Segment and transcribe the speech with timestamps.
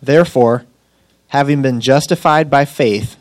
[0.00, 0.64] Therefore,
[1.28, 3.16] having been justified by faith,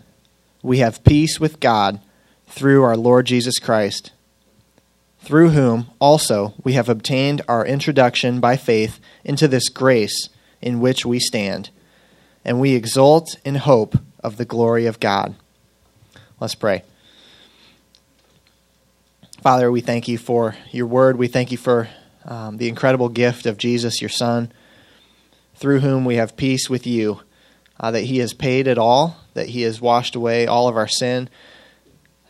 [0.62, 2.00] we have peace with God
[2.48, 4.12] through our Lord Jesus Christ,
[5.20, 10.30] through whom also we have obtained our introduction by faith into this grace
[10.62, 11.70] in which we stand,
[12.46, 15.36] and we exult in hope of the glory of God.
[16.40, 16.84] Let's pray.
[19.42, 21.18] Father, we thank you for your word.
[21.18, 21.90] We thank you for
[22.26, 24.52] um, the incredible gift of Jesus, your Son,
[25.58, 27.22] through whom we have peace with you,
[27.80, 30.88] uh, that he has paid it all, that he has washed away all of our
[30.88, 31.30] sin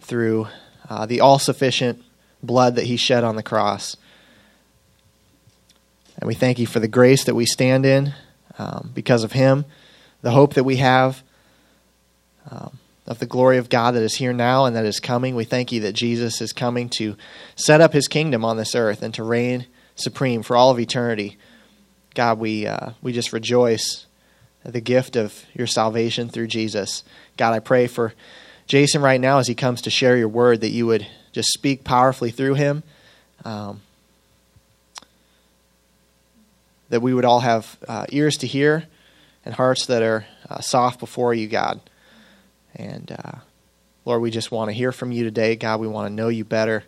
[0.01, 0.47] through
[0.89, 2.03] uh, the all sufficient
[2.41, 3.95] blood that he shed on the cross.
[6.17, 8.13] And we thank you for the grace that we stand in
[8.57, 9.65] um, because of him,
[10.21, 11.21] the hope that we have.
[12.49, 15.33] Um, of the glory of God that is here now and that is coming.
[15.33, 17.15] We thank you that Jesus is coming to
[17.55, 19.65] set up his kingdom on this earth and to reign
[19.95, 21.37] supreme for all of eternity.
[22.17, 24.07] God, we, uh, we just rejoice
[24.65, 27.03] at the gift of your salvation through Jesus.
[27.37, 28.11] God, I pray for
[28.65, 31.83] Jason right now as he comes to share your word that you would just speak
[31.83, 32.81] powerfully through him.
[33.45, 33.81] Um,
[36.89, 38.85] that we would all have uh, ears to hear
[39.45, 41.79] and hearts that are uh, soft before you, God.
[42.73, 43.37] And uh,
[44.05, 45.55] Lord, we just want to hear from you today.
[45.55, 46.83] God, we want to know you better.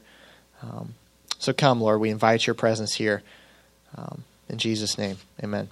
[0.64, 0.96] Um,
[1.38, 3.22] so come, Lord, we invite your presence here.
[3.96, 5.70] Um, in Jesus' name, amen.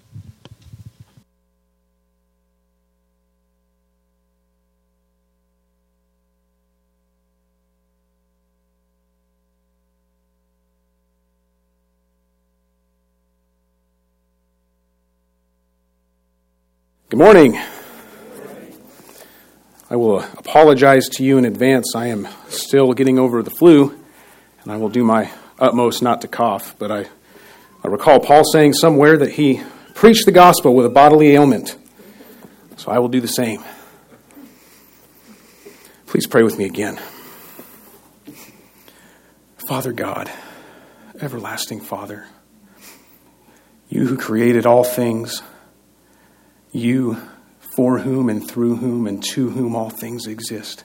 [17.09, 17.57] Good morning.
[19.89, 21.95] I will apologize to you in advance.
[21.95, 23.97] I am still getting over the flu,
[24.61, 26.75] and I will do my utmost not to cough.
[26.77, 27.05] But I,
[27.87, 29.61] I recall Paul saying somewhere that he
[29.93, 31.77] preached the gospel with a bodily ailment.
[32.75, 33.63] So I will do the same.
[36.05, 36.99] Please pray with me again.
[39.69, 40.29] Father God,
[41.21, 42.25] everlasting Father,
[43.87, 45.41] you who created all things,
[46.73, 47.21] you
[47.77, 50.83] for whom and through whom and to whom all things exist.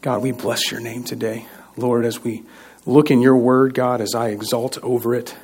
[0.00, 1.46] God, we bless your name today.
[1.76, 2.42] Lord, as we
[2.84, 5.36] look in your word, God, as I exalt over it,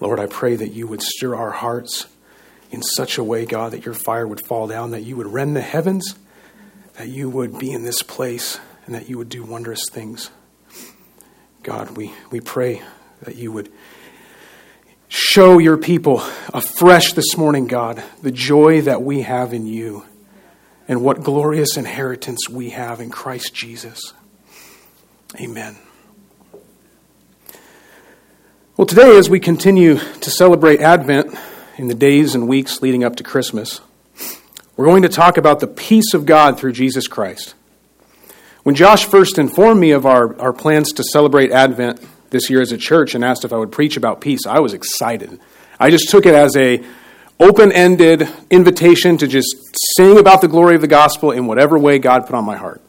[0.00, 2.06] Lord, I pray that you would stir our hearts
[2.70, 5.56] in such a way, God, that your fire would fall down, that you would rend
[5.56, 6.16] the heavens,
[6.94, 10.30] that you would be in this place, and that you would do wondrous things.
[11.62, 12.82] God, we, we pray
[13.22, 13.70] that you would
[15.08, 16.22] Show your people
[16.52, 20.04] afresh this morning, God, the joy that we have in you
[20.86, 24.12] and what glorious inheritance we have in Christ Jesus.
[25.40, 25.76] Amen.
[28.78, 31.36] Well, today, as we continue to celebrate Advent
[31.78, 33.80] in the days and weeks leading up to Christmas,
[34.76, 37.56] we're going to talk about the peace of God through Jesus Christ.
[38.62, 42.00] When Josh first informed me of our, our plans to celebrate Advent,
[42.30, 44.74] this year as a church and asked if I would preach about peace, I was
[44.74, 45.40] excited.
[45.80, 46.80] I just took it as a
[47.40, 49.56] open-ended invitation to just
[49.96, 52.80] sing about the glory of the gospel in whatever way God put on my heart.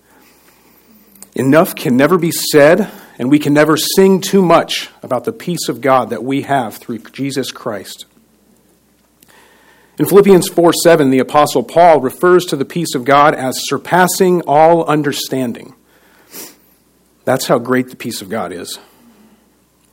[1.34, 5.68] Enough can never be said, and we can never sing too much about the peace
[5.68, 8.06] of God that we have through Jesus Christ.
[10.00, 14.42] In Philippians 4 7, the Apostle Paul refers to the peace of God as surpassing
[14.48, 15.76] all understanding.
[17.26, 18.80] That's how great the peace of God is.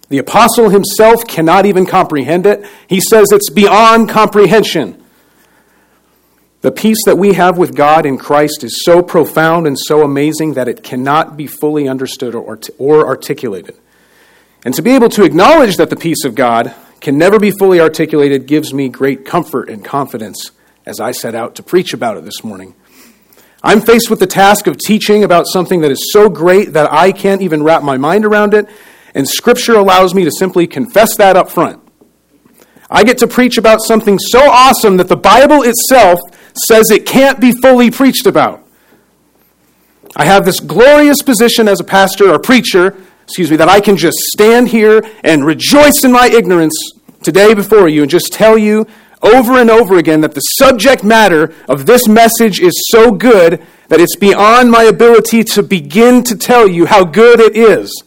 [0.09, 2.65] The apostle himself cannot even comprehend it.
[2.89, 5.03] He says it's beyond comprehension.
[6.67, 10.55] The peace that we have with God in Christ is so profound and so amazing
[10.55, 13.77] that it cannot be fully understood or, or articulated.
[14.65, 17.79] And to be able to acknowledge that the peace of God can never be fully
[17.79, 20.51] articulated gives me great comfort and confidence
[20.85, 22.75] as I set out to preach about it this morning.
[23.63, 27.13] I'm faced with the task of teaching about something that is so great that I
[27.13, 28.67] can't even wrap my mind around it
[29.15, 31.81] and Scripture allows me to simply confess that up front.
[32.91, 36.19] I get to preach about something so awesome that the Bible itself
[36.59, 38.63] says it can't be fully preached about.
[40.15, 43.97] I have this glorious position as a pastor or preacher, excuse me, that I can
[43.97, 46.75] just stand here and rejoice in my ignorance
[47.23, 48.87] today before you and just tell you
[49.23, 54.01] over and over again that the subject matter of this message is so good that
[54.01, 58.03] it's beyond my ability to begin to tell you how good it is.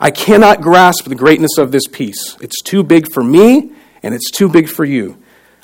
[0.00, 2.36] I cannot grasp the greatness of this peace.
[2.40, 3.72] It's too big for me,
[4.02, 5.21] and it's too big for you.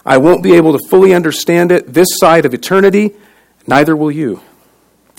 [0.08, 3.14] I won't be able to fully understand it this side of eternity,
[3.66, 4.40] neither will you.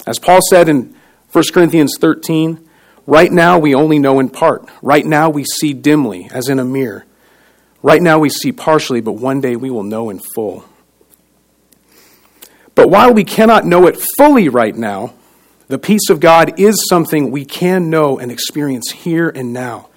[0.07, 0.95] As Paul said in
[1.31, 2.67] 1 Corinthians 13,
[3.05, 4.67] right now we only know in part.
[4.81, 7.05] Right now we see dimly, as in a mirror.
[7.83, 10.65] Right now we see partially, but one day we will know in full.
[12.73, 15.13] But while we cannot know it fully right now,
[15.67, 19.89] the peace of God is something we can know and experience here and now.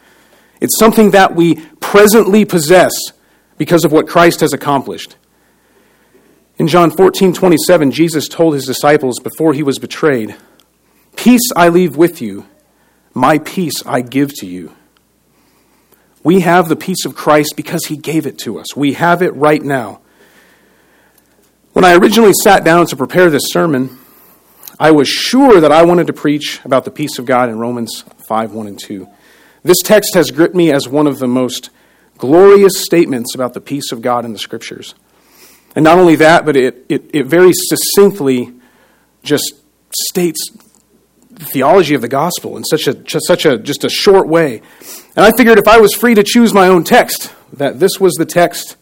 [0.60, 2.92] It's something that we presently possess
[3.62, 5.14] because of what Christ has accomplished.
[6.56, 10.35] In John 14, 27, Jesus told his disciples before he was betrayed,
[11.14, 12.49] Peace I leave with you,
[13.14, 14.75] my peace I give to you.
[16.25, 18.75] We have the peace of Christ because he gave it to us.
[18.75, 20.00] We have it right now.
[21.73, 23.97] When I originally sat down to prepare this sermon,
[24.81, 28.03] I was sure that I wanted to preach about the peace of God in Romans
[28.26, 29.06] 5 1 and 2.
[29.62, 31.70] This text has gripped me as one of the most
[32.22, 34.94] glorious statements about the peace of God in the Scriptures.
[35.74, 38.52] And not only that, but it, it, it very succinctly
[39.24, 39.54] just
[39.92, 40.52] states
[41.30, 44.62] the theology of the gospel in such a, just, such a just a short way.
[45.16, 48.12] And I figured if I was free to choose my own text, that this was
[48.14, 48.76] the text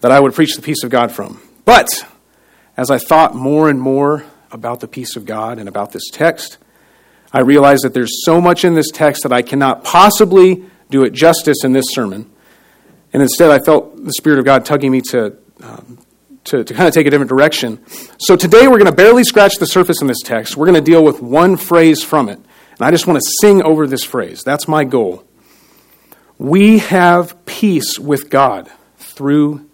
[0.00, 1.42] that I would preach the peace of God from.
[1.66, 1.88] But
[2.78, 6.56] as I thought more and more about the peace of God and about this text,
[7.30, 11.12] I realized that there's so much in this text that I cannot possibly do it
[11.12, 12.30] justice in this sermon.
[13.12, 15.98] And instead, I felt the Spirit of God tugging me to, um,
[16.44, 17.84] to, to kind of take a different direction.
[18.18, 20.56] So today, we're going to barely scratch the surface in this text.
[20.56, 22.38] We're going to deal with one phrase from it.
[22.38, 24.42] And I just want to sing over this phrase.
[24.44, 25.24] That's my goal.
[26.38, 29.68] We have peace with God through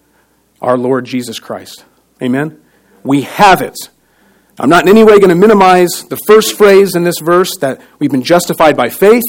[0.62, 1.84] our Lord Jesus Christ.
[2.22, 2.62] Amen?
[3.02, 3.76] We have it.
[4.58, 7.80] I'm not in any way going to minimize the first phrase in this verse that
[7.98, 9.24] we've been justified by faith.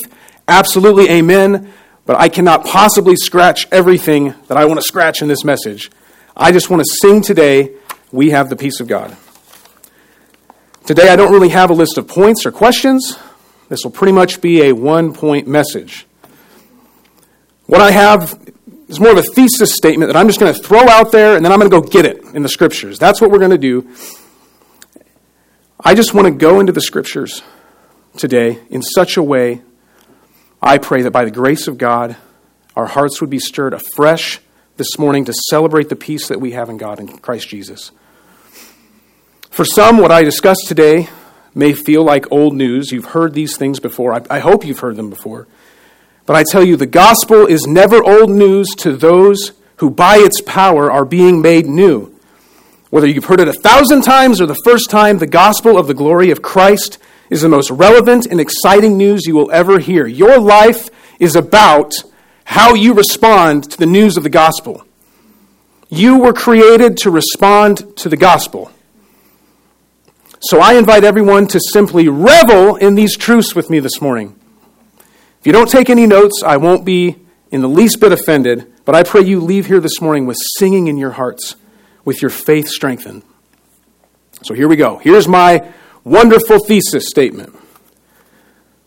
[0.48, 1.74] Absolutely, amen.
[2.06, 5.90] But I cannot possibly scratch everything that I want to scratch in this message.
[6.38, 7.74] I just want to sing today,
[8.12, 9.16] We Have the Peace of God.
[10.86, 13.18] Today, I don't really have a list of points or questions.
[13.70, 16.06] This will pretty much be a one point message.
[17.66, 18.40] What I have
[18.88, 21.44] is more of a thesis statement that I'm just going to throw out there and
[21.44, 23.00] then I'm going to go get it in the scriptures.
[23.00, 23.90] That's what we're going to do.
[25.80, 27.42] I just want to go into the scriptures
[28.18, 29.62] today in such a way
[30.62, 32.16] I pray that by the grace of God,
[32.76, 34.40] our hearts would be stirred afresh
[34.78, 37.92] this morning to celebrate the peace that we have in God in Christ Jesus.
[39.50, 41.08] For some, what I discuss today
[41.54, 42.92] may feel like old news.
[42.92, 44.14] You've heard these things before.
[44.14, 45.48] I, I, hope you've heard them before.
[46.26, 50.42] But I tell you, the gospel is never old news to those who, by its
[50.42, 52.14] power, are being made new.
[52.90, 55.94] Whether you've heard it a thousand times or the first time, the gospel of the
[55.94, 56.98] glory of Christ
[57.30, 60.06] is the most relevant and exciting news you will ever hear.
[60.06, 60.90] Your life
[61.20, 61.94] is about
[62.44, 64.86] how you respond to the news of the gospel.
[65.90, 68.72] You were created to respond to the gospel.
[70.42, 74.40] So I invite everyone to simply revel in these truths with me this morning.
[75.40, 77.16] If you don't take any notes, I won't be
[77.50, 80.88] in the least bit offended, but I pray you leave here this morning with singing
[80.88, 81.56] in your hearts,
[82.04, 83.24] with your faith strengthened.
[84.44, 84.98] So here we go.
[84.98, 85.72] Here's my
[86.06, 87.54] wonderful thesis statement.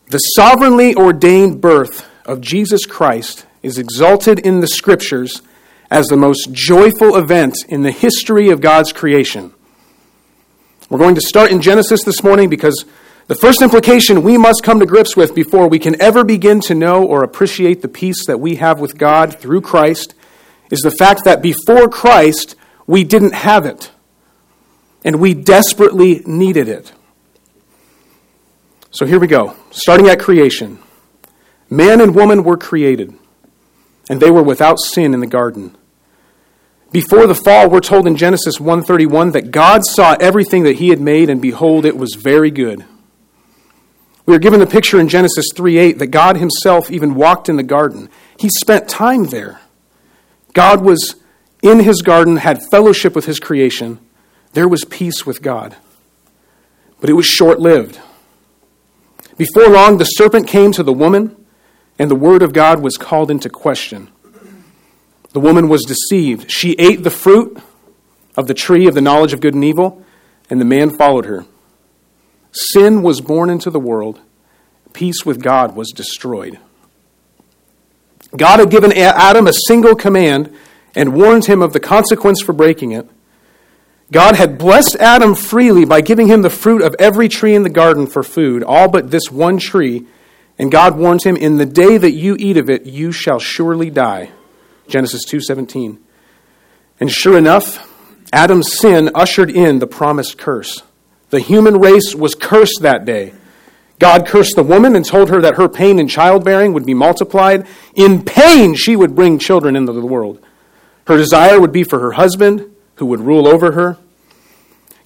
[0.09, 5.43] The sovereignly ordained birth of Jesus Christ is exalted in the Scriptures
[5.91, 9.53] as the most joyful event in the history of God's creation.
[10.89, 12.85] We're going to start in Genesis this morning because
[13.27, 16.73] the first implication we must come to grips with before we can ever begin to
[16.73, 20.15] know or appreciate the peace that we have with God through Christ
[20.71, 22.55] is the fact that before Christ,
[22.87, 23.91] we didn't have it.
[25.03, 26.91] And we desperately needed it.
[28.91, 29.55] So here we go.
[29.71, 30.79] Starting at creation.
[31.69, 33.13] Man and woman were created,
[34.09, 35.75] and they were without sin in the garden.
[36.91, 40.99] Before the fall, we're told in Genesis 1:31 that God saw everything that he had
[40.99, 42.83] made and behold it was very good.
[44.25, 47.63] We are given the picture in Genesis 3:8 that God himself even walked in the
[47.63, 48.09] garden.
[48.37, 49.61] He spent time there.
[50.53, 51.15] God was
[51.61, 53.99] in his garden, had fellowship with his creation.
[54.53, 55.75] There was peace with God.
[56.99, 57.99] But it was short-lived.
[59.39, 61.33] Before long, the serpent came to the woman,
[61.97, 64.09] and the word of God was called into question.
[65.31, 66.51] The woman was deceived.
[66.51, 67.57] She ate the fruit
[68.35, 70.03] of the tree of the knowledge of good and evil,
[70.49, 71.45] and the man followed her.
[72.51, 74.19] Sin was born into the world,
[74.91, 76.59] peace with God was destroyed.
[78.35, 80.53] God had given Adam a single command
[80.95, 83.09] and warned him of the consequence for breaking it.
[84.11, 87.69] God had blessed Adam freely by giving him the fruit of every tree in the
[87.69, 90.05] garden for food, all but this one tree.
[90.57, 93.89] And God warns him, "In the day that you eat of it, you shall surely
[93.89, 94.29] die."
[94.87, 95.99] Genesis 2:17.
[96.99, 97.87] And sure enough,
[98.33, 100.83] Adam's sin ushered in the promised curse.
[101.29, 103.33] The human race was cursed that day.
[103.99, 107.65] God cursed the woman and told her that her pain in childbearing would be multiplied.
[107.95, 110.39] In pain, she would bring children into the world.
[111.05, 112.65] Her desire would be for her husband,
[112.99, 113.97] who would rule over her.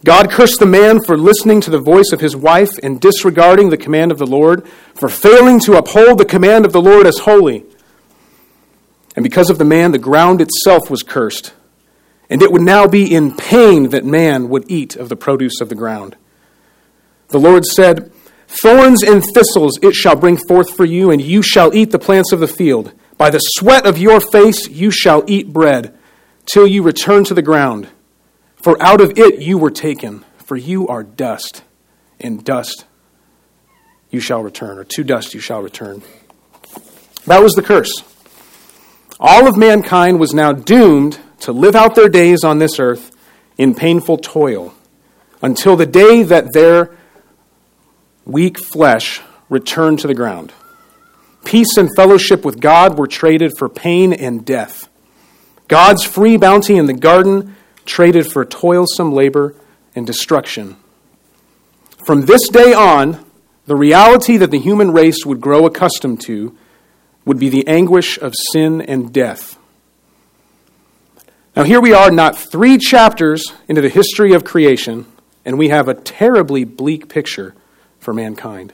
[0.04, 3.78] God cursed the man for listening to the voice of his wife and disregarding the
[3.78, 7.64] command of the Lord, for failing to uphold the command of the Lord as holy.
[9.16, 11.54] And because of the man, the ground itself was cursed,
[12.30, 15.70] and it would now be in pain that man would eat of the produce of
[15.70, 16.18] the ground.
[17.30, 18.12] The Lord said,
[18.48, 22.34] Thorns and thistles it shall bring forth for you, and you shall eat the plants
[22.34, 22.92] of the field.
[23.18, 25.98] By the sweat of your face you shall eat bread,
[26.46, 27.90] till you return to the ground.
[28.56, 31.64] For out of it you were taken, for you are dust,
[32.20, 32.86] and dust
[34.10, 36.02] you shall return, or to dust you shall return.
[37.26, 38.04] That was the curse.
[39.20, 43.12] All of mankind was now doomed to live out their days on this earth
[43.58, 44.74] in painful toil
[45.42, 46.96] until the day that their
[48.26, 50.54] weak flesh returned to the ground.
[51.44, 54.88] Peace and fellowship with God were traded for pain and death.
[55.67, 57.55] God's free bounty in the garden
[57.86, 59.55] traded for toilsome labor
[59.96, 60.77] and destruction.
[62.05, 63.24] From this day on,
[63.65, 66.58] the reality that the human race would grow accustomed to
[67.25, 69.58] would be the anguish of sin and death.
[71.55, 75.05] Now, here we are, not three chapters into the history of creation,
[75.46, 77.53] and we have a terribly bleak picture
[78.00, 78.74] for mankind.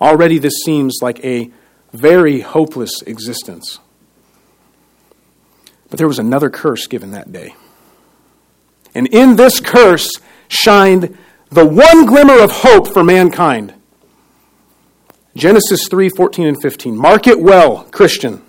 [0.00, 1.50] Already, this seems like a
[1.92, 3.80] very hopeless existence.
[5.90, 7.54] But there was another curse given that day.
[8.94, 10.10] And in this curse
[10.48, 11.16] shined
[11.50, 13.74] the one glimmer of hope for mankind.
[15.36, 16.96] Genesis 3 14 and 15.
[16.96, 18.42] Mark it well, Christian.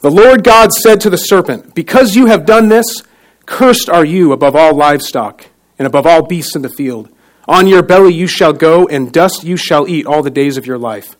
[0.00, 3.02] The Lord God said to the serpent, Because you have done this,
[3.46, 5.46] cursed are you above all livestock
[5.78, 7.08] and above all beasts in the field.
[7.46, 10.66] On your belly you shall go, and dust you shall eat all the days of
[10.66, 11.16] your life.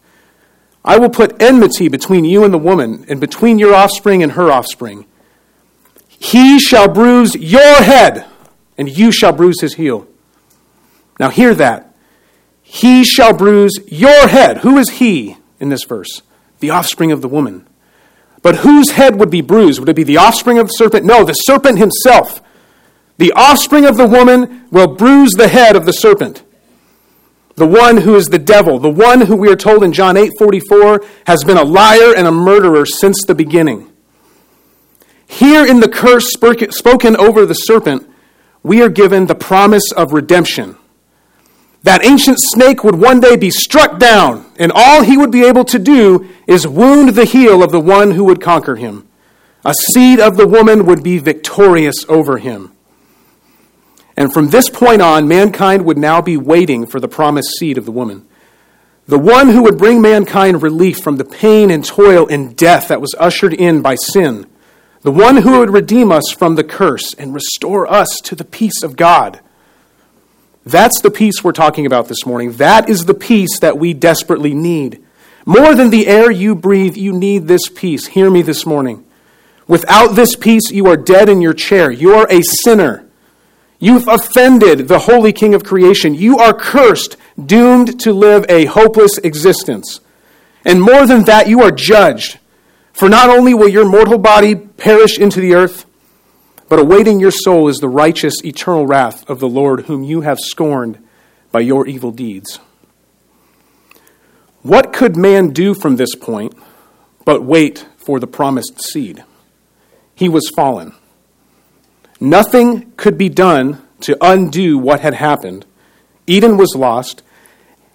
[0.84, 4.50] I will put enmity between you and the woman, and between your offspring and her
[4.50, 5.06] offspring.
[6.08, 8.26] He shall bruise your head,
[8.78, 10.06] and you shall bruise his heel.
[11.18, 11.94] Now, hear that.
[12.62, 14.58] He shall bruise your head.
[14.58, 16.22] Who is he in this verse?
[16.60, 17.66] The offspring of the woman.
[18.42, 19.80] But whose head would be bruised?
[19.80, 21.04] Would it be the offspring of the serpent?
[21.04, 22.40] No, the serpent himself.
[23.18, 26.42] The offspring of the woman will bruise the head of the serpent.
[27.60, 30.32] The one who is the devil, the one who we are told in John 8
[30.38, 33.92] 44 has been a liar and a murderer since the beginning.
[35.26, 38.08] Here in the curse spoken over the serpent,
[38.62, 40.78] we are given the promise of redemption.
[41.82, 45.66] That ancient snake would one day be struck down, and all he would be able
[45.66, 49.06] to do is wound the heel of the one who would conquer him.
[49.66, 52.72] A seed of the woman would be victorious over him.
[54.20, 57.86] And from this point on, mankind would now be waiting for the promised seed of
[57.86, 58.28] the woman.
[59.06, 63.00] The one who would bring mankind relief from the pain and toil and death that
[63.00, 64.46] was ushered in by sin
[65.02, 68.82] the one who would redeem us from the curse and restore us to the peace
[68.82, 69.40] of God.
[70.66, 72.52] That's the peace we're talking about this morning.
[72.52, 75.02] That is the peace that we desperately need.
[75.46, 78.08] More than the air you breathe, you need this peace.
[78.08, 79.06] Hear me this morning.
[79.66, 81.90] Without this peace, you are dead in your chair.
[81.90, 83.06] You are a sinner.
[83.82, 86.14] You've offended the Holy King of creation.
[86.14, 90.00] You are cursed, doomed to live a hopeless existence.
[90.66, 92.38] And more than that, you are judged.
[92.92, 95.86] For not only will your mortal body perish into the earth,
[96.68, 100.38] but awaiting your soul is the righteous eternal wrath of the Lord, whom you have
[100.38, 101.02] scorned
[101.50, 102.60] by your evil deeds.
[104.62, 106.54] What could man do from this point
[107.24, 109.24] but wait for the promised seed?
[110.14, 110.94] He was fallen.
[112.20, 115.64] Nothing could be done to undo what had happened.
[116.26, 117.22] Eden was lost,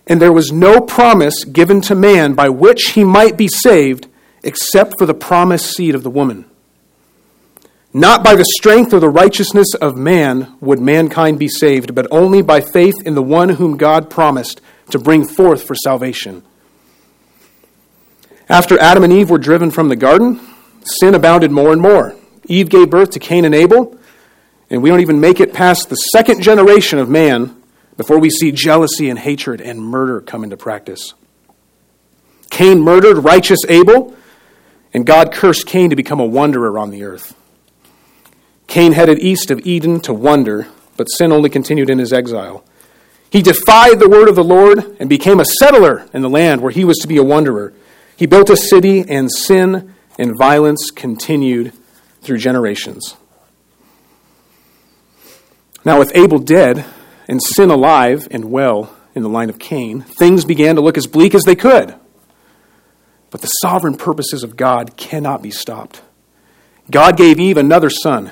[0.07, 4.07] and there was no promise given to man by which he might be saved
[4.43, 6.45] except for the promised seed of the woman.
[7.93, 12.41] Not by the strength or the righteousness of man would mankind be saved, but only
[12.41, 14.59] by faith in the one whom God promised
[14.91, 16.43] to bring forth for salvation.
[18.49, 20.39] After Adam and Eve were driven from the garden,
[20.83, 22.15] sin abounded more and more.
[22.47, 23.97] Eve gave birth to Cain and Abel,
[24.75, 27.55] and we don't even make it past the second generation of man
[27.95, 31.13] before we see jealousy and hatred and murder come into practice.
[32.49, 34.13] Cain murdered righteous Abel,
[34.93, 37.37] and God cursed Cain to become a wanderer on the earth.
[38.67, 40.67] Cain headed east of Eden to wander,
[40.97, 42.65] but sin only continued in his exile.
[43.29, 46.71] He defied the word of the Lord and became a settler in the land where
[46.71, 47.73] he was to be a wanderer.
[48.17, 51.71] He built a city, and sin and violence continued
[52.21, 53.15] through generations.
[55.85, 56.83] Now, with Abel dead
[57.27, 61.05] and sin alive and well in the line of Cain, things began to look as
[61.05, 61.95] bleak as they could.
[63.29, 66.01] But the sovereign purposes of God cannot be stopped.
[66.89, 68.31] God gave Eve another son,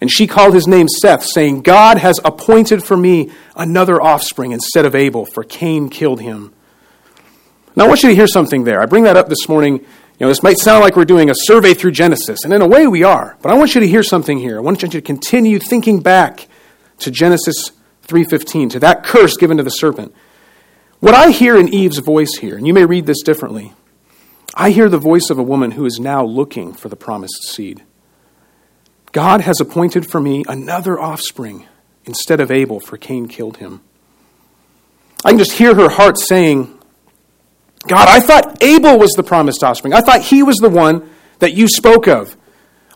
[0.00, 4.84] and she called his name Seth, saying, God has appointed for me another offspring instead
[4.84, 6.52] of Abel, for Cain killed him.
[7.74, 8.80] Now, I want you to hear something there.
[8.80, 9.74] I bring that up this morning.
[9.78, 9.86] You
[10.20, 12.86] know, this might sound like we're doing a survey through Genesis, and in a way
[12.86, 13.36] we are.
[13.42, 14.58] But I want you to hear something here.
[14.58, 16.48] I want you to continue thinking back
[17.02, 17.70] to Genesis
[18.06, 20.14] 3:15, to that curse given to the serpent.
[21.00, 23.72] What I hear in Eve's voice here, and you may read this differently,
[24.54, 27.82] I hear the voice of a woman who is now looking for the promised seed.
[29.12, 31.66] God has appointed for me another offspring
[32.04, 33.80] instead of Abel, for Cain killed him.
[35.24, 36.78] I can just hear her heart saying,
[37.86, 39.92] God, I thought Abel was the promised offspring.
[39.92, 42.36] I thought he was the one that you spoke of.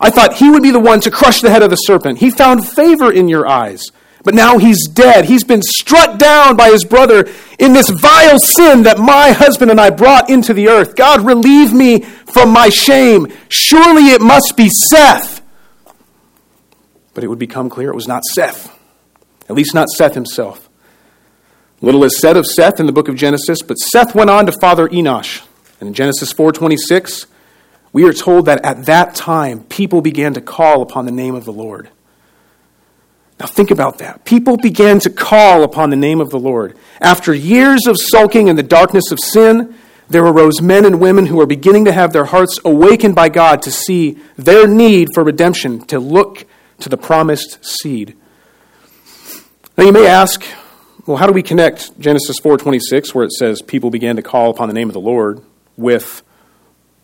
[0.00, 2.18] I thought he would be the one to crush the head of the serpent.
[2.18, 3.82] He found favor in your eyes.
[4.26, 5.26] But now he's dead.
[5.26, 7.28] He's been struck down by his brother
[7.60, 10.96] in this vile sin that my husband and I brought into the earth.
[10.96, 13.28] God, relieve me from my shame.
[13.48, 15.42] Surely it must be Seth.
[17.14, 18.76] But it would become clear it was not Seth,
[19.48, 20.68] at least not Seth himself.
[21.80, 24.52] Little is said of Seth in the book of Genesis, but Seth went on to
[24.60, 25.46] father Enosh.
[25.78, 27.26] And in Genesis 4:26,
[27.92, 31.44] we are told that at that time people began to call upon the name of
[31.44, 31.90] the Lord.
[33.38, 34.24] Now think about that.
[34.24, 36.76] People began to call upon the name of the Lord.
[37.00, 39.74] After years of sulking in the darkness of sin,
[40.08, 43.60] there arose men and women who were beginning to have their hearts awakened by God
[43.62, 46.46] to see their need for redemption, to look
[46.80, 48.16] to the promised seed.
[49.76, 50.42] Now you may ask,
[51.06, 54.68] well, how do we connect Genesis 4:26 where it says people began to call upon
[54.68, 55.42] the name of the Lord
[55.76, 56.22] with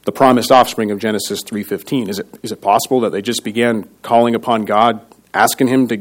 [0.04, 2.08] the promised offspring of Genesis 3:15?
[2.08, 5.00] Is it is it possible that they just began calling upon God,
[5.34, 5.98] asking him to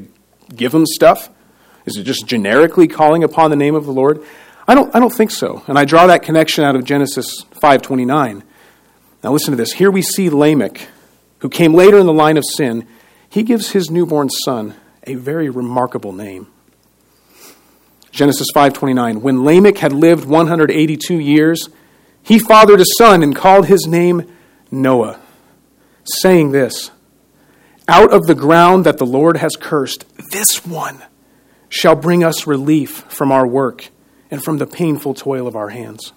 [0.55, 1.29] give them stuff?
[1.85, 4.23] Is it just generically calling upon the name of the Lord?
[4.67, 5.63] I don't, I don't think so.
[5.67, 8.43] And I draw that connection out of Genesis 5.29.
[9.23, 9.73] Now listen to this.
[9.73, 10.87] Here we see Lamech,
[11.39, 12.87] who came later in the line of sin.
[13.29, 16.47] He gives his newborn son a very remarkable name.
[18.11, 21.69] Genesis 5:29 When Lamech had lived 182 years
[22.23, 24.31] he fathered a son and called his name
[24.69, 25.19] Noah
[26.03, 26.91] saying this
[27.91, 31.03] out of the ground that the Lord has cursed, this one
[31.67, 33.89] shall bring us relief from our work
[34.31, 36.13] and from the painful toil of our hands.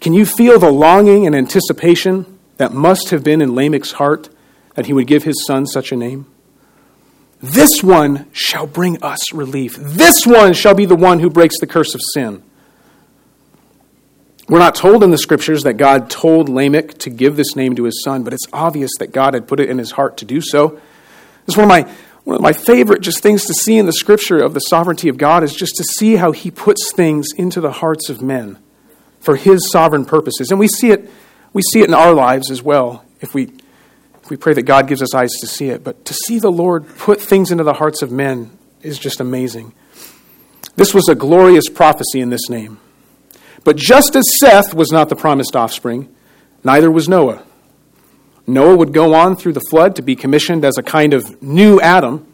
[0.00, 4.28] Can you feel the longing and anticipation that must have been in Lamech's heart
[4.74, 6.26] that he would give his son such a name?
[7.40, 9.76] This one shall bring us relief.
[9.76, 12.42] This one shall be the one who breaks the curse of sin.
[14.50, 17.84] We're not told in the scriptures that God told Lamech to give this name to
[17.84, 20.40] his son, but it's obvious that God had put it in his heart to do
[20.40, 20.80] so.
[21.46, 21.88] It's one of my
[22.24, 25.18] one of my favorite just things to see in the scripture of the sovereignty of
[25.18, 28.58] God is just to see how he puts things into the hearts of men
[29.20, 30.50] for his sovereign purposes.
[30.50, 31.08] And we see it
[31.52, 33.52] we see it in our lives as well if we
[34.20, 36.50] if we pray that God gives us eyes to see it, but to see the
[36.50, 38.50] Lord put things into the hearts of men
[38.82, 39.74] is just amazing.
[40.74, 42.80] This was a glorious prophecy in this name.
[43.64, 46.14] But just as Seth was not the promised offspring,
[46.64, 47.44] neither was Noah.
[48.46, 51.80] Noah would go on through the flood to be commissioned as a kind of new
[51.80, 52.26] Adam,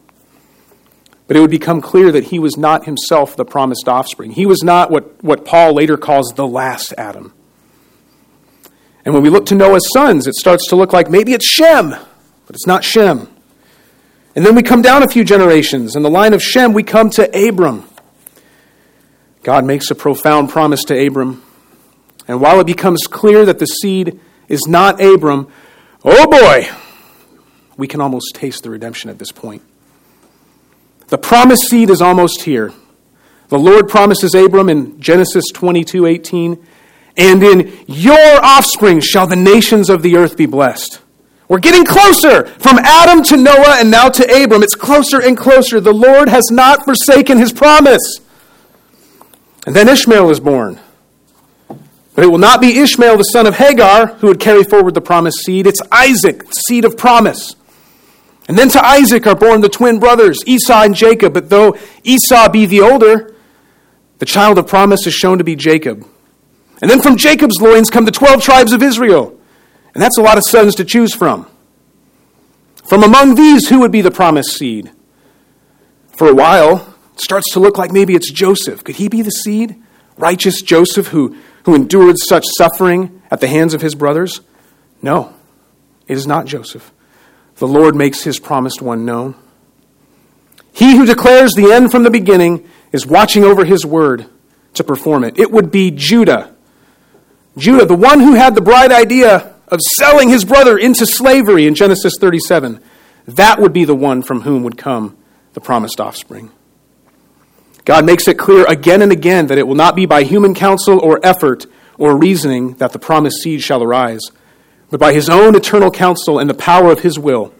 [1.27, 4.31] but it would become clear that he was not himself the promised offspring.
[4.31, 7.33] He was not what, what Paul later calls the last Adam.
[9.03, 11.89] And when we look to Noah's sons, it starts to look like maybe it's Shem,
[11.89, 13.29] but it's not Shem.
[14.35, 15.95] And then we come down a few generations.
[15.95, 17.87] In the line of Shem, we come to Abram.
[19.43, 21.43] God makes a profound promise to Abram.
[22.27, 25.47] And while it becomes clear that the seed is not Abram,
[26.03, 26.67] oh boy,
[27.77, 29.61] we can almost taste the redemption at this point.
[31.07, 32.73] The promised seed is almost here.
[33.49, 36.67] The Lord promises Abram in Genesis 22 18,
[37.15, 40.99] and in your offspring shall the nations of the earth be blessed.
[41.47, 44.63] We're getting closer from Adam to Noah and now to Abram.
[44.63, 45.79] It's closer and closer.
[45.79, 48.19] The Lord has not forsaken his promise.
[49.67, 50.79] And then Ishmael is born.
[51.67, 55.01] But it will not be Ishmael, the son of Hagar, who would carry forward the
[55.01, 55.67] promised seed.
[55.67, 57.57] It's Isaac, seed of promise.
[58.47, 61.33] And then to Isaac are born the twin brothers, Esau and Jacob.
[61.33, 63.35] But though Esau be the older,
[64.19, 66.07] the child of promise is shown to be Jacob.
[66.81, 69.37] And then from Jacob's loins come the 12 tribes of Israel.
[69.93, 71.45] And that's a lot of sons to choose from.
[72.85, 74.91] From among these, who would be the promised seed?
[76.15, 78.83] For a while, starts to look like maybe it's Joseph.
[78.83, 79.81] Could he be the seed?
[80.17, 84.41] Righteous Joseph who, who endured such suffering at the hands of his brothers?
[85.01, 85.33] No,
[86.07, 86.91] it is not Joseph.
[87.57, 89.35] The Lord makes his promised one known.
[90.71, 94.27] He who declares the end from the beginning is watching over his word
[94.75, 95.39] to perform it.
[95.39, 96.53] It would be Judah.
[97.57, 101.75] Judah, the one who had the bright idea of selling his brother into slavery in
[101.75, 102.79] Genesis 37.
[103.25, 105.17] That would be the one from whom would come
[105.53, 106.51] the promised offspring.
[107.87, 110.99] God makes it clear again and again that it will not be by human counsel
[110.99, 111.65] or effort
[111.97, 114.19] or reasoning that the promised seed shall arise,
[114.89, 117.53] but by his own eternal counsel and the power of his will.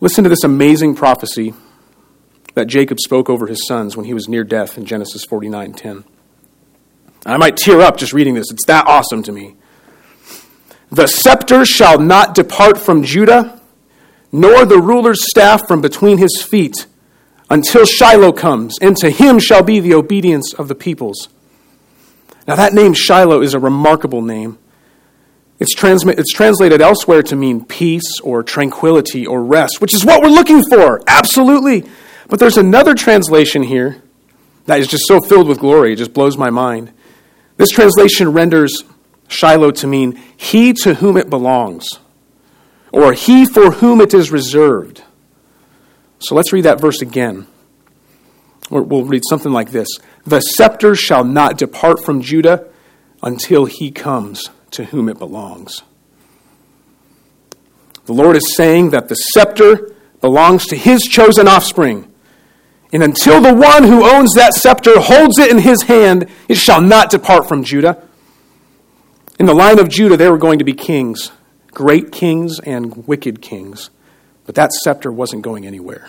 [0.00, 1.52] Listen to this amazing prophecy
[2.54, 6.04] that Jacob spoke over his sons when he was near death in Genesis 49:10.
[7.26, 8.52] I might tear up just reading this.
[8.52, 9.56] It's that awesome to me.
[10.92, 13.60] The scepter shall not depart from Judah,
[14.30, 16.86] nor the ruler's staff from between his feet,
[17.50, 21.28] until Shiloh comes, and to him shall be the obedience of the peoples.
[22.46, 24.58] Now, that name Shiloh is a remarkable name.
[25.58, 30.22] It's, transmi- it's translated elsewhere to mean peace or tranquility or rest, which is what
[30.22, 31.84] we're looking for, absolutely.
[32.28, 34.02] But there's another translation here
[34.66, 36.92] that is just so filled with glory, it just blows my mind.
[37.56, 38.84] This translation renders
[39.28, 41.98] Shiloh to mean he to whom it belongs,
[42.92, 45.02] or he for whom it is reserved.
[46.20, 47.46] So let's read that verse again.
[48.70, 49.88] We'll read something like this
[50.26, 52.68] The scepter shall not depart from Judah
[53.22, 55.82] until he comes to whom it belongs.
[58.04, 62.12] The Lord is saying that the scepter belongs to his chosen offspring.
[62.92, 66.80] And until the one who owns that scepter holds it in his hand, it shall
[66.80, 68.02] not depart from Judah.
[69.38, 71.30] In the line of Judah, there were going to be kings,
[71.70, 73.90] great kings and wicked kings.
[74.48, 76.08] But that scepter wasn't going anywhere.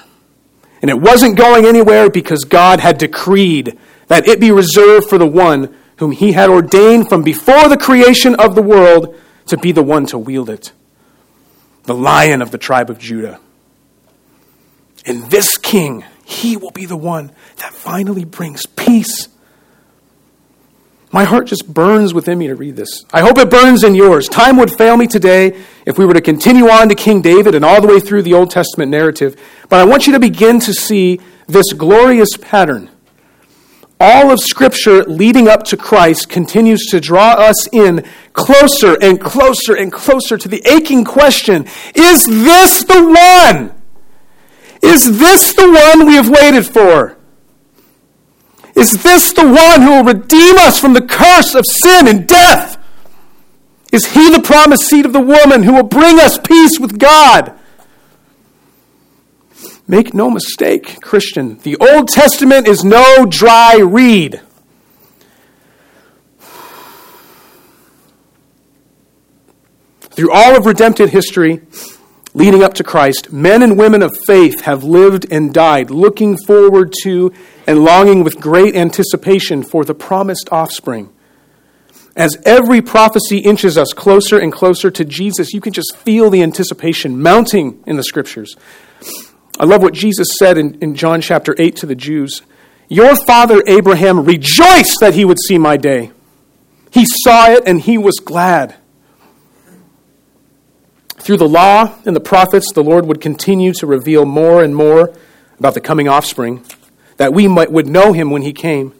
[0.81, 5.25] And it wasn't going anywhere because God had decreed that it be reserved for the
[5.25, 9.13] one whom he had ordained from before the creation of the world
[9.47, 10.71] to be the one to wield it
[11.83, 13.41] the lion of the tribe of Judah.
[15.05, 19.27] And this king, he will be the one that finally brings peace
[21.11, 23.03] my heart just burns within me to read this.
[23.11, 24.27] I hope it burns in yours.
[24.27, 27.65] Time would fail me today if we were to continue on to King David and
[27.65, 29.35] all the way through the Old Testament narrative.
[29.69, 32.91] But I want you to begin to see this glorious pattern.
[33.99, 39.75] All of Scripture leading up to Christ continues to draw us in closer and closer
[39.75, 43.73] and closer to the aching question Is this the one?
[44.81, 47.18] Is this the one we have waited for?
[48.75, 52.77] Is this the one who will redeem us from the curse of sin and death?
[53.91, 57.53] Is he the promised seed of the woman who will bring us peace with God?
[59.87, 64.39] Make no mistake, Christian, the Old Testament is no dry read.
[70.11, 71.61] Through all of redemptive history,
[72.33, 76.93] leading up to Christ, men and women of faith have lived and died looking forward
[77.03, 77.33] to
[77.65, 81.09] and longing with great anticipation for the promised offspring.
[82.15, 86.43] As every prophecy inches us closer and closer to Jesus, you can just feel the
[86.43, 88.55] anticipation mounting in the scriptures.
[89.59, 92.41] I love what Jesus said in, in John chapter 8 to the Jews
[92.87, 96.11] Your father Abraham rejoiced that he would see my day.
[96.91, 98.75] He saw it and he was glad.
[101.29, 105.13] Through the law and the prophets, the Lord would continue to reveal more and more
[105.59, 106.65] about the coming offspring,
[107.17, 108.95] that we might, would know him when he came.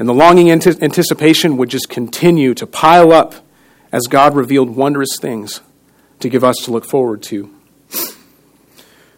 [0.00, 3.36] And the longing anticipation would just continue to pile up
[3.92, 5.60] as God revealed wondrous things
[6.18, 7.54] to give us to look forward to.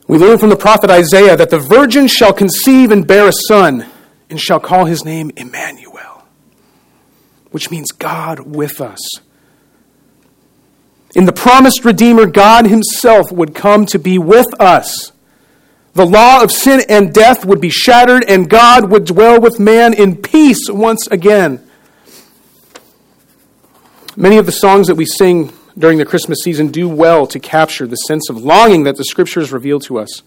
[0.07, 3.87] We learn from the prophet Isaiah that the virgin shall conceive and bear a son,
[4.29, 6.27] and shall call his name Emmanuel,
[7.51, 9.01] which means God with us.
[11.15, 15.13] In the promised Redeemer, God Himself would come to be with us.
[15.95, 19.95] The law of sin and death would be shattered, and God would dwell with man
[19.95, 21.65] in peace once again.
[24.17, 27.87] Many of the songs that we sing during the Christmas season do well to capture
[27.87, 30.23] the sense of longing that the Scriptures reveal to us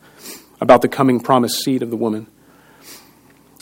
[0.62, 2.28] about the coming promised seed of the woman.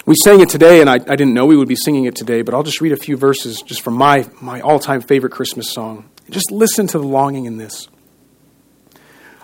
[0.06, 2.44] We sang it today, and I, I didn't know we would be singing it today,
[2.44, 5.72] but I'll just read a few verses just from my, my all time favorite Christmas
[5.72, 6.08] song.
[6.30, 7.88] Just listen to the longing in this.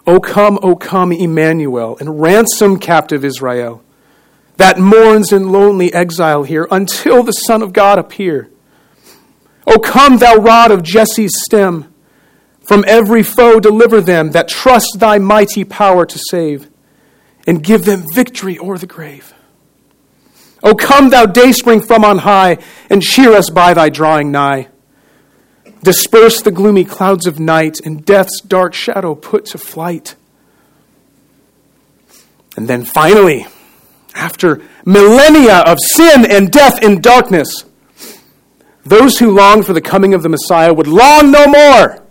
[0.08, 3.84] O come, O come, Emmanuel, and ransom captive Israel,
[4.58, 8.50] that mourns in lonely exile here until the Son of God appear.
[9.67, 11.94] O come, thou rod of Jesse's stem,
[12.63, 16.70] from every foe deliver them that trust thy mighty power to save,
[17.46, 19.34] and give them victory o'er the grave.
[20.63, 22.58] O come, thou dayspring from on high,
[22.89, 24.71] and cheer us by thy drawing nigh.
[25.84, 30.15] Disperse the gloomy clouds of night, and death's dark shadow put to flight.
[32.56, 33.48] And then finally,
[34.13, 37.65] after millennia of sin and death and darkness,
[38.84, 42.04] those who longed for the coming of the Messiah would long no more.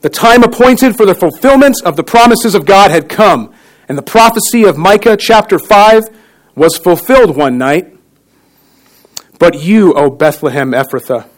[0.00, 3.52] The time appointed for the fulfillment of the promises of God had come,
[3.88, 6.04] and the prophecy of Micah chapter 5
[6.54, 7.96] was fulfilled one night.
[9.38, 11.28] But you, O Bethlehem Ephrathah,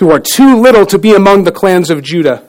[0.00, 2.42] who are too little to be among the clans of Judah,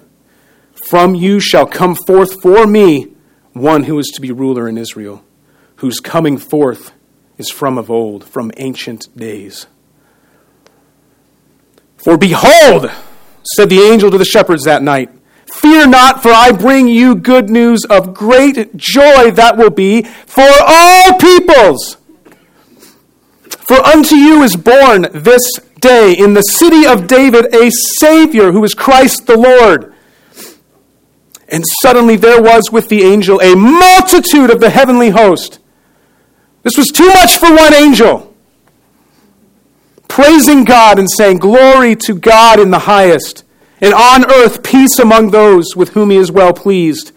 [0.88, 3.14] from you shall come forth for me
[3.52, 5.24] one who is to be ruler in Israel,
[5.76, 6.94] whose coming forth
[7.38, 9.68] is from of old, from ancient days.
[11.98, 12.90] For behold,
[13.56, 15.10] said the angel to the shepherds that night,
[15.54, 20.48] Fear not, for I bring you good news of great joy that will be for
[20.66, 21.98] all peoples.
[23.68, 25.42] For unto you is born this
[25.82, 29.94] day in the city of David a Savior who is Christ the Lord.
[31.50, 35.60] And suddenly there was with the angel a multitude of the heavenly host.
[36.64, 38.34] This was too much for one angel.
[40.08, 43.44] Praising God and saying, Glory to God in the highest,
[43.82, 47.12] and on earth peace among those with whom he is well pleased.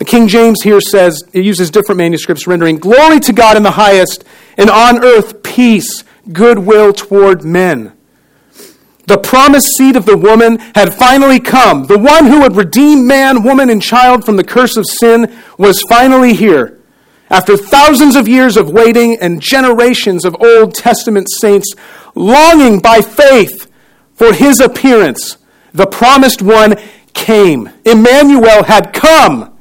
[0.00, 3.72] The King James here says, it uses different manuscripts rendering, Glory to God in the
[3.72, 4.24] highest,
[4.56, 7.92] and on earth peace, goodwill toward men.
[9.06, 11.86] The promised seed of the woman had finally come.
[11.86, 15.82] The one who would redeem man, woman, and child from the curse of sin was
[15.88, 16.78] finally here.
[17.28, 21.74] After thousands of years of waiting and generations of Old Testament saints
[22.14, 23.70] longing by faith
[24.14, 25.38] for his appearance,
[25.72, 26.76] the promised one
[27.14, 27.70] came.
[27.84, 29.56] Emmanuel had come.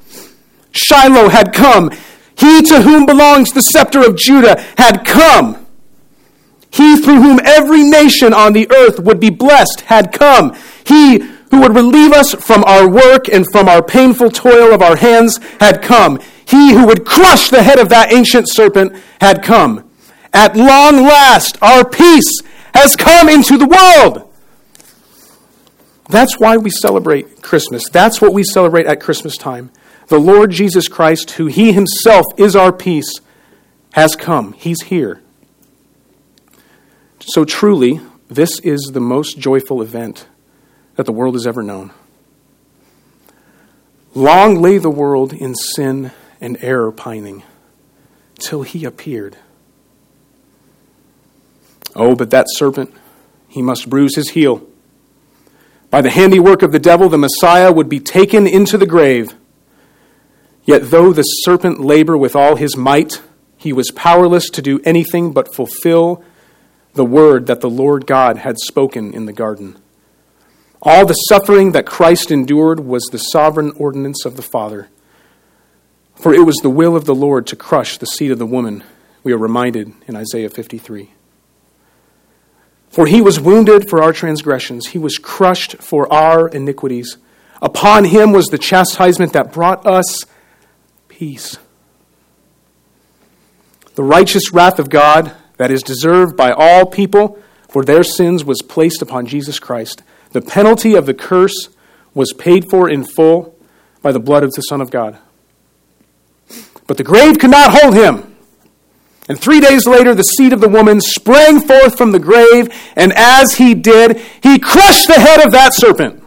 [0.71, 1.91] Shiloh had come.
[2.37, 5.65] He to whom belongs the scepter of Judah had come.
[6.71, 10.55] He through whom every nation on the earth would be blessed had come.
[10.85, 11.19] He
[11.51, 15.39] who would relieve us from our work and from our painful toil of our hands
[15.59, 16.19] had come.
[16.45, 19.89] He who would crush the head of that ancient serpent had come.
[20.33, 22.39] At long last, our peace
[22.73, 24.31] has come into the world.
[26.07, 27.89] That's why we celebrate Christmas.
[27.89, 29.71] That's what we celebrate at Christmas time.
[30.07, 33.11] The Lord Jesus Christ, who He Himself is our peace,
[33.93, 34.53] has come.
[34.53, 35.21] He's here.
[37.19, 40.27] So truly, this is the most joyful event
[40.95, 41.91] that the world has ever known.
[44.15, 47.43] Long lay the world in sin and error pining
[48.39, 49.37] till he appeared.
[51.95, 52.93] Oh, but that serpent,
[53.47, 54.65] he must bruise his heel.
[55.89, 59.33] By the handiwork of the devil, the Messiah would be taken into the grave.
[60.63, 63.21] Yet though the serpent labor with all his might,
[63.57, 66.23] he was powerless to do anything but fulfill
[66.99, 69.77] the word that the Lord God had spoken in the garden.
[70.81, 74.89] All the suffering that Christ endured was the sovereign ordinance of the Father.
[76.13, 78.83] For it was the will of the Lord to crush the seed of the woman,
[79.23, 81.11] we are reminded in Isaiah 53.
[82.89, 87.15] For he was wounded for our transgressions, he was crushed for our iniquities.
[87.61, 90.25] Upon him was the chastisement that brought us
[91.07, 91.57] peace.
[93.95, 98.61] The righteous wrath of God that is deserved by all people for their sins was
[98.61, 100.01] placed upon Jesus Christ.
[100.31, 101.69] The penalty of the curse
[102.13, 103.55] was paid for in full
[104.01, 105.19] by the blood of the Son of God.
[106.87, 108.35] But the grave could not hold him.
[109.27, 113.13] And three days later, the seed of the woman sprang forth from the grave, and
[113.13, 116.23] as he did, he crushed the head of that serpent.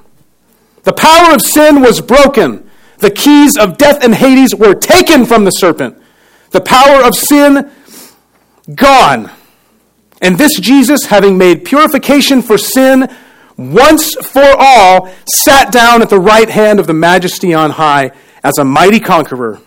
[0.84, 2.68] The power of sin was broken.
[2.98, 6.00] The keys of death and Hades were taken from the serpent.
[6.50, 7.72] The power of sin
[8.74, 9.30] gone.
[10.20, 13.08] And this Jesus, having made purification for sin
[13.56, 18.58] once for all, sat down at the right hand of the majesty on high as
[18.58, 19.60] a mighty conqueror.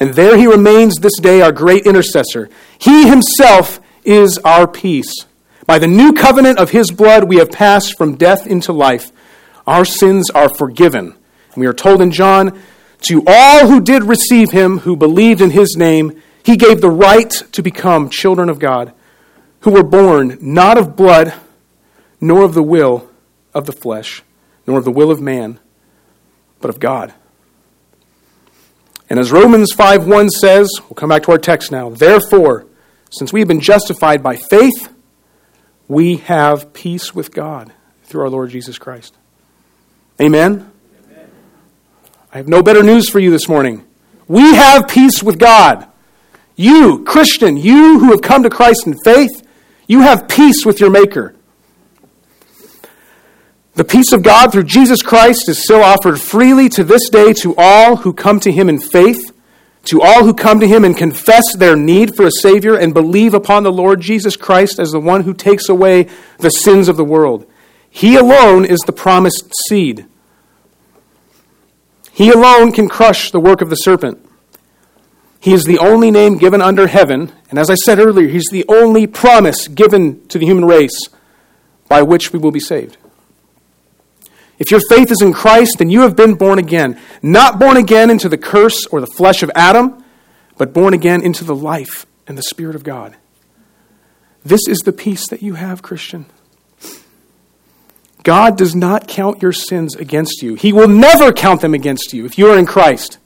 [0.00, 2.48] And there he remains this day, our great intercessor.
[2.78, 5.12] He himself is our peace.
[5.66, 9.12] By the new covenant of his blood, we have passed from death into life.
[9.66, 11.14] Our sins are forgiven.
[11.54, 12.60] And we are told in John,
[13.08, 17.30] to all who did receive him, who believed in his name, he gave the right
[17.52, 18.92] to become children of God,
[19.60, 21.34] who were born not of blood,
[22.20, 23.08] nor of the will
[23.54, 24.22] of the flesh,
[24.66, 25.60] nor of the will of man,
[26.60, 27.14] but of God.
[29.08, 31.90] And as Romans 5 1 says, we'll come back to our text now.
[31.90, 32.66] Therefore,
[33.10, 34.88] since we have been justified by faith,
[35.86, 37.72] we have peace with God
[38.04, 39.14] through our Lord Jesus Christ.
[40.20, 40.70] Amen?
[41.10, 41.30] Amen.
[42.32, 43.84] I have no better news for you this morning.
[44.28, 45.86] We have peace with God.
[46.56, 49.46] You, Christian, you who have come to Christ in faith,
[49.86, 51.34] you have peace with your Maker.
[53.74, 57.54] The peace of God through Jesus Christ is still offered freely to this day to
[57.56, 59.32] all who come to Him in faith
[59.84, 63.34] to all who come to him and confess their need for a Savior and believe
[63.34, 67.04] upon the Lord Jesus Christ as the one who takes away the sins of the
[67.04, 67.46] world.
[67.90, 70.06] He alone is the promised seed.
[72.12, 74.24] He alone can crush the work of the serpent.
[75.42, 78.64] He is the only name given under heaven, and as I said earlier, he's the
[78.68, 81.08] only promise given to the human race
[81.88, 82.96] by which we will be saved.
[84.60, 86.96] If your faith is in Christ, then you have been born again.
[87.22, 90.04] Not born again into the curse or the flesh of Adam,
[90.58, 93.16] but born again into the life and the Spirit of God.
[94.44, 96.26] This is the peace that you have, Christian.
[98.22, 100.54] God does not count your sins against you.
[100.54, 103.18] He will never count them against you if you are in Christ.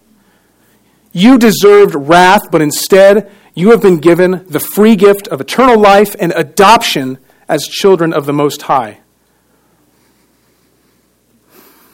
[1.17, 6.15] You deserved wrath, but instead, you have been given the free gift of eternal life
[6.21, 7.17] and adoption
[7.49, 8.99] as children of the Most High.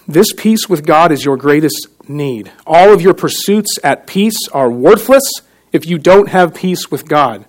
[0.09, 2.51] This peace with God is your greatest need.
[2.67, 5.23] All of your pursuits at peace are worthless
[5.71, 7.45] if you don't have peace with God.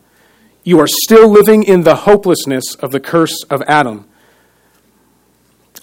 [0.64, 4.08] You are still living in the hopelessness of the curse of Adam.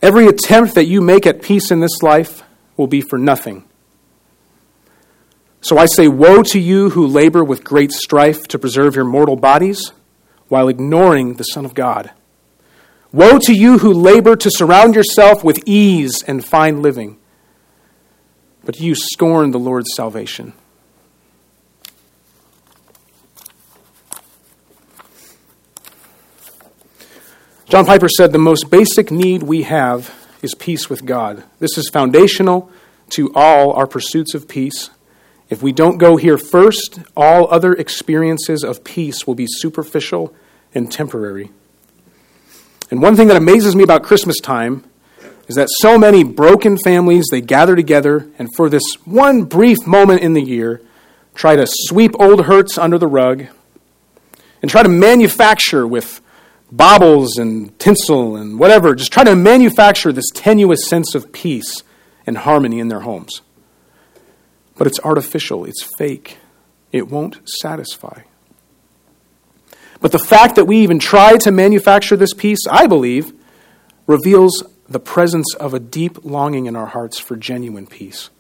[0.01, 2.45] Every attempt that you make at peace in this life
[2.77, 3.65] will be for nothing.
[5.61, 9.37] So I say, Woe to you who labor with great strife to preserve your mortal
[9.37, 9.93] bodies
[10.49, 12.11] while ignoring the Son of God.
[13.13, 17.19] Woe to you who labor to surround yourself with ease and fine living,
[18.65, 20.53] but you scorn the Lord's salvation.
[27.71, 31.45] John Piper said the most basic need we have is peace with God.
[31.61, 32.69] This is foundational
[33.11, 34.91] to all our pursuits of peace.
[35.51, 40.33] If we don't go here first, all other experiences of peace will be superficial
[40.73, 41.51] and temporary.
[42.91, 44.85] And one thing that amazes me about Christmas time
[45.49, 50.23] is that so many broken families they gather together and for this one brief moment
[50.23, 50.81] in the year
[51.35, 53.47] try to sweep old hurts under the rug
[54.63, 56.21] and try to manufacture with
[56.71, 61.83] baubles and tinsel and whatever just try to manufacture this tenuous sense of peace
[62.27, 63.41] and harmony in their homes.
[64.81, 66.39] But it's artificial, it's fake.
[66.91, 68.23] It won't satisfy.
[70.01, 73.35] But the fact that we even try to manufacture this peace, I believe,
[74.07, 78.31] reveals the presence of a deep longing in our hearts for genuine peace.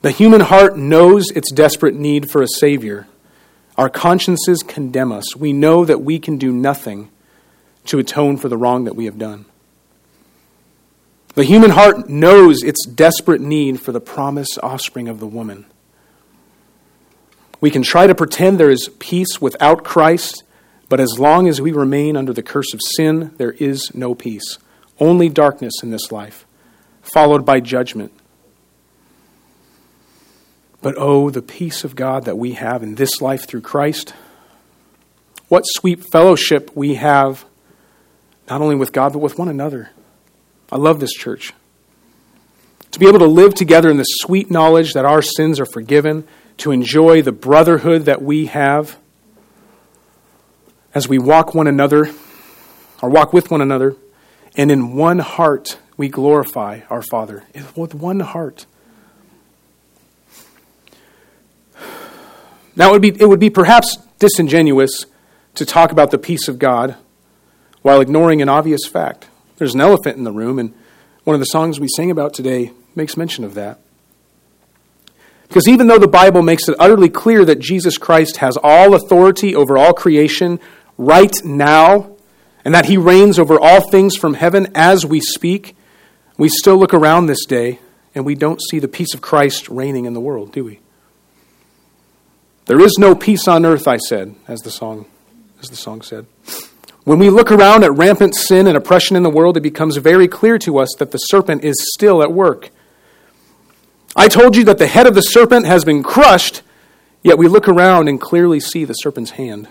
[0.00, 3.06] The human heart knows its desperate need for a Savior.
[3.76, 5.36] Our consciences condemn us.
[5.36, 7.10] We know that we can do nothing
[7.84, 9.44] to atone for the wrong that we have done.
[11.34, 15.64] The human heart knows its desperate need for the promised offspring of the woman.
[17.60, 20.42] We can try to pretend there is peace without Christ,
[20.88, 24.58] but as long as we remain under the curse of sin, there is no peace.
[24.98, 26.46] Only darkness in this life,
[27.02, 28.12] followed by judgment.
[30.82, 34.14] But oh, the peace of God that we have in this life through Christ.
[35.48, 37.44] What sweet fellowship we have,
[38.48, 39.90] not only with God, but with one another.
[40.72, 41.52] I love this church.
[42.92, 46.26] To be able to live together in the sweet knowledge that our sins are forgiven
[46.58, 48.98] to enjoy the brotherhood that we have
[50.92, 52.10] as we walk one another,
[53.00, 53.94] or walk with one another,
[54.56, 57.44] and in one heart we glorify our Father.
[57.76, 58.66] With one heart.
[62.74, 65.06] Now, it would, be, it would be perhaps disingenuous
[65.54, 66.96] to talk about the peace of God
[67.82, 69.29] while ignoring an obvious fact.
[69.60, 70.72] There's an elephant in the room, and
[71.24, 73.78] one of the songs we sang about today makes mention of that.
[75.48, 79.54] Because even though the Bible makes it utterly clear that Jesus Christ has all authority
[79.54, 80.60] over all creation
[80.96, 82.16] right now,
[82.64, 85.76] and that he reigns over all things from heaven as we speak,
[86.38, 87.80] we still look around this day
[88.14, 90.80] and we don't see the peace of Christ reigning in the world, do we?
[92.64, 95.04] There is no peace on earth, I said, as the song,
[95.60, 96.24] as the song said.
[97.10, 100.28] When we look around at rampant sin and oppression in the world, it becomes very
[100.28, 102.70] clear to us that the serpent is still at work.
[104.14, 106.62] I told you that the head of the serpent has been crushed,
[107.24, 109.66] yet we look around and clearly see the serpent's hand.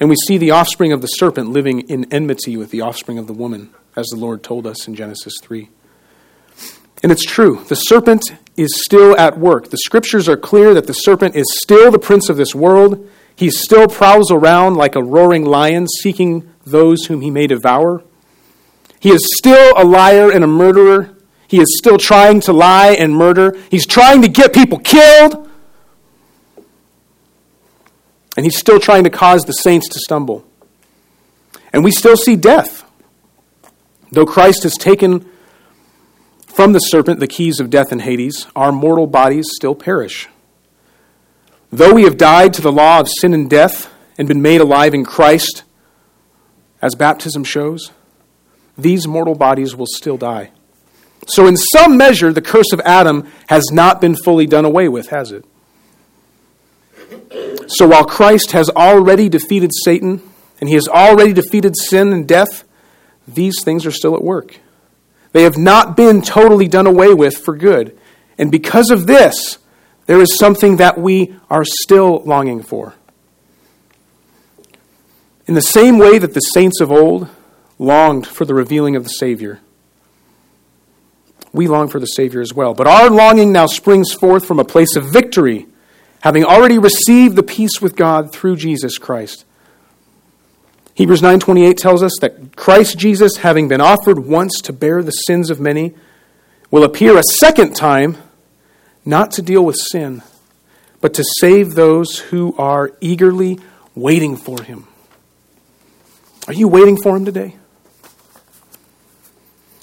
[0.00, 3.26] And we see the offspring of the serpent living in enmity with the offspring of
[3.26, 5.68] the woman, as the Lord told us in Genesis 3.
[7.02, 8.22] And it's true, the serpent
[8.56, 9.68] is still at work.
[9.68, 13.06] The scriptures are clear that the serpent is still the prince of this world.
[13.40, 18.04] He still prowls around like a roaring lion, seeking those whom he may devour.
[19.00, 21.16] He is still a liar and a murderer.
[21.48, 23.56] He is still trying to lie and murder.
[23.70, 25.48] He's trying to get people killed.
[28.36, 30.44] And he's still trying to cause the saints to stumble.
[31.72, 32.84] And we still see death.
[34.12, 35.26] Though Christ has taken
[36.44, 40.28] from the serpent the keys of death and Hades, our mortal bodies still perish.
[41.72, 44.92] Though we have died to the law of sin and death and been made alive
[44.92, 45.62] in Christ,
[46.82, 47.92] as baptism shows,
[48.76, 50.50] these mortal bodies will still die.
[51.26, 55.08] So, in some measure, the curse of Adam has not been fully done away with,
[55.10, 55.44] has it?
[57.68, 60.22] So, while Christ has already defeated Satan
[60.60, 62.64] and he has already defeated sin and death,
[63.28, 64.58] these things are still at work.
[65.32, 67.96] They have not been totally done away with for good.
[68.38, 69.58] And because of this,
[70.10, 72.94] there is something that we are still longing for.
[75.46, 77.28] In the same way that the saints of old
[77.78, 79.60] longed for the revealing of the Savior,
[81.52, 82.74] we long for the Savior as well.
[82.74, 85.68] But our longing now springs forth from a place of victory,
[86.22, 89.44] having already received the peace with God through Jesus Christ.
[90.94, 95.50] Hebrews 9:28 tells us that Christ Jesus having been offered once to bear the sins
[95.50, 95.94] of many
[96.68, 98.16] will appear a second time
[99.04, 100.22] not to deal with sin
[101.00, 103.58] but to save those who are eagerly
[103.94, 104.86] waiting for him.
[106.46, 107.56] Are you waiting for him today?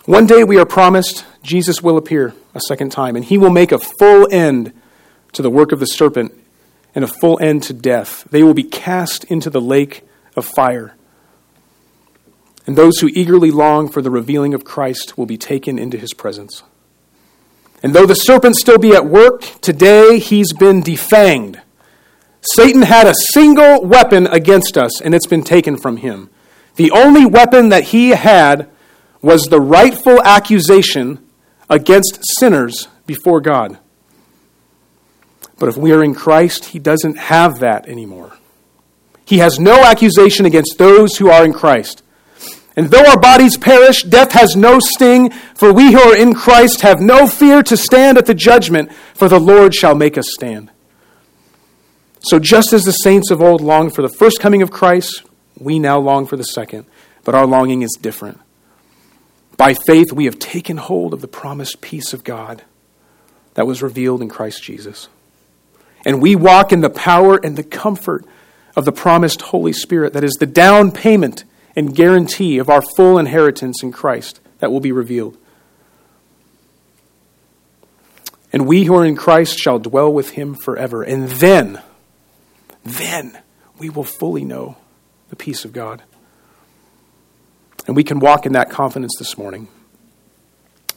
[0.05, 3.71] One day we are promised Jesus will appear a second time, and he will make
[3.71, 4.73] a full end
[5.33, 6.33] to the work of the serpent
[6.95, 8.25] and a full end to death.
[8.29, 10.03] They will be cast into the lake
[10.35, 10.95] of fire.
[12.65, 16.13] And those who eagerly long for the revealing of Christ will be taken into his
[16.13, 16.63] presence.
[17.83, 21.61] And though the serpent still be at work, today he's been defanged.
[22.41, 26.29] Satan had a single weapon against us, and it's been taken from him.
[26.75, 28.69] The only weapon that he had
[29.21, 31.23] was the rightful accusation
[31.69, 33.77] against sinners before God.
[35.59, 38.33] But if we are in Christ, he doesn't have that anymore.
[39.25, 42.03] He has no accusation against those who are in Christ.
[42.77, 46.81] And though our bodies perish, death has no sting, for we who are in Christ
[46.81, 50.69] have no fear to stand at the judgment, for the Lord shall make us stand.
[52.19, 55.23] So, just as the saints of old longed for the first coming of Christ,
[55.59, 56.85] we now long for the second,
[57.23, 58.39] but our longing is different.
[59.57, 62.63] By faith, we have taken hold of the promised peace of God
[63.55, 65.07] that was revealed in Christ Jesus.
[66.05, 68.23] And we walk in the power and the comfort
[68.75, 71.43] of the promised Holy Spirit that is the down payment
[71.77, 75.37] and guarantee of our full inheritance in Christ that will be revealed.
[78.51, 81.03] And we who are in Christ shall dwell with him forever.
[81.03, 81.83] And then,
[82.83, 83.39] then
[83.77, 84.77] we will fully know
[85.29, 86.01] the peace of God.
[87.85, 89.67] And we can walk in that confidence this morning.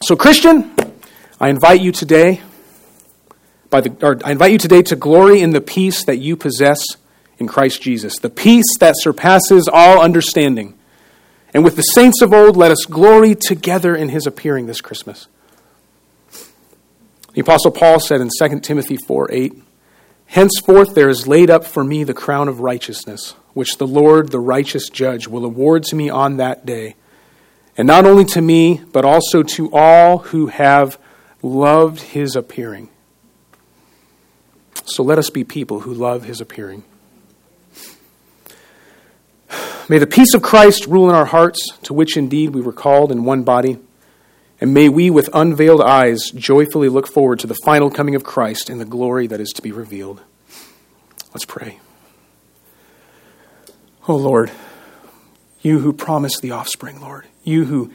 [0.03, 0.75] So, Christian,
[1.39, 2.41] I invite you today,
[3.69, 6.83] by the, I invite you today to glory in the peace that you possess
[7.41, 10.79] in Christ Jesus, the peace that surpasses all understanding.
[11.53, 15.27] And with the saints of old, let us glory together in his appearing this Christmas.
[17.33, 19.55] The Apostle Paul said in 2 Timothy 4 8,
[20.27, 24.39] Henceforth there is laid up for me the crown of righteousness, which the Lord, the
[24.39, 26.95] righteous judge, will award to me on that day.
[27.77, 30.99] And not only to me, but also to all who have
[31.43, 32.91] loved his appearing.
[34.85, 36.85] So let us be people who love his appearing.
[39.91, 43.11] May the peace of Christ rule in our hearts, to which indeed we were called
[43.11, 43.77] in one body.
[44.61, 48.71] And may we, with unveiled eyes, joyfully look forward to the final coming of Christ
[48.71, 50.23] and the glory that is to be revealed.
[51.35, 51.81] Let's pray.
[54.07, 54.53] Oh Lord,
[55.61, 57.87] you who promised the offspring, Lord, you who